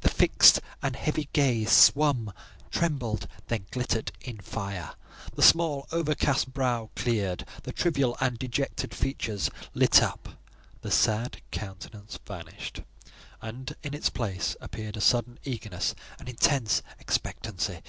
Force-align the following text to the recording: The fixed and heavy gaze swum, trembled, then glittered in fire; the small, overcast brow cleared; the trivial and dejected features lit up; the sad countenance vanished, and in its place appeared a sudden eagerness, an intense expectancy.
The 0.00 0.08
fixed 0.08 0.60
and 0.82 0.96
heavy 0.96 1.28
gaze 1.32 1.70
swum, 1.70 2.32
trembled, 2.72 3.28
then 3.46 3.66
glittered 3.70 4.10
in 4.20 4.38
fire; 4.38 4.96
the 5.36 5.42
small, 5.44 5.86
overcast 5.92 6.52
brow 6.52 6.90
cleared; 6.96 7.46
the 7.62 7.70
trivial 7.70 8.16
and 8.20 8.36
dejected 8.36 8.92
features 8.92 9.48
lit 9.74 10.02
up; 10.02 10.30
the 10.82 10.90
sad 10.90 11.40
countenance 11.52 12.18
vanished, 12.26 12.82
and 13.40 13.76
in 13.84 13.94
its 13.94 14.10
place 14.10 14.56
appeared 14.60 14.96
a 14.96 15.00
sudden 15.00 15.38
eagerness, 15.44 15.94
an 16.18 16.26
intense 16.26 16.82
expectancy. 16.98 17.80